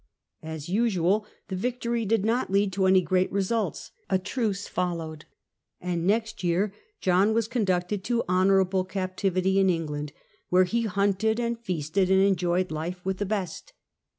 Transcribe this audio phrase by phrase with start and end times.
[0.41, 3.29] As usual the victory did not 142 THE END OF THE MIDDLE AGE lead to
[3.29, 5.25] any great results; a truce followed
[5.79, 10.11] and next year John was conducted to honourable captivity in England,
[10.49, 13.73] where he hunted and feasted and enjoyed life with the best.